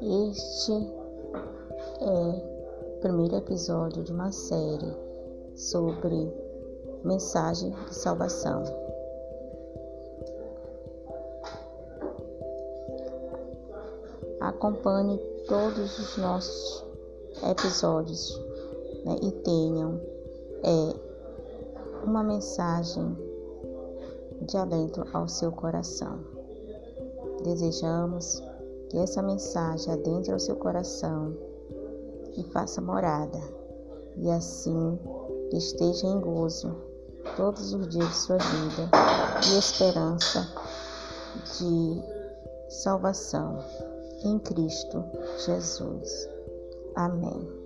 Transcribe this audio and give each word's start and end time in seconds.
Este 0.00 0.72
é 2.00 2.94
o 2.96 3.00
primeiro 3.00 3.34
episódio 3.34 4.04
de 4.04 4.12
uma 4.12 4.30
série 4.30 4.96
sobre 5.56 6.32
mensagem 7.02 7.70
de 7.70 7.94
salvação. 7.96 8.62
Acompanhe 14.40 15.18
todos 15.48 15.98
os 15.98 16.16
nossos 16.16 16.84
episódios 17.50 18.40
né, 19.04 19.16
e 19.20 19.32
tenham 19.32 20.00
é, 20.62 22.04
uma 22.04 22.22
mensagem 22.22 23.16
de 24.42 24.56
alento 24.56 25.04
ao 25.12 25.26
seu 25.26 25.50
coração. 25.50 26.20
Desejamos 27.42 28.40
que 28.88 28.98
essa 28.98 29.22
mensagem 29.22 29.92
adentre 29.92 30.32
ao 30.32 30.38
seu 30.38 30.56
coração 30.56 31.36
e 32.36 32.42
faça 32.44 32.80
morada, 32.80 33.40
e 34.16 34.30
assim 34.30 34.98
esteja 35.52 36.06
em 36.06 36.20
gozo 36.20 36.74
todos 37.36 37.72
os 37.72 37.88
dias 37.88 38.08
de 38.08 38.16
sua 38.16 38.38
vida 38.38 38.90
e 39.46 39.58
esperança 39.58 40.46
de 41.58 42.02
salvação 42.68 43.58
em 44.24 44.38
Cristo 44.38 45.04
Jesus. 45.44 46.28
Amém. 46.94 47.57